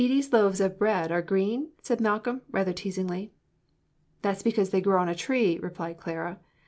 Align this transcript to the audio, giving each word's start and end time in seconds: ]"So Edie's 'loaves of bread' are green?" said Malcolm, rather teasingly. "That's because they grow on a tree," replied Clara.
]"So 0.01 0.05
Edie's 0.07 0.33
'loaves 0.33 0.59
of 0.59 0.79
bread' 0.79 1.11
are 1.11 1.21
green?" 1.21 1.73
said 1.83 2.01
Malcolm, 2.01 2.41
rather 2.49 2.73
teasingly. 2.73 3.33
"That's 4.23 4.41
because 4.41 4.71
they 4.71 4.81
grow 4.81 4.99
on 4.99 5.09
a 5.09 5.13
tree," 5.13 5.59
replied 5.61 5.99
Clara. 5.99 6.39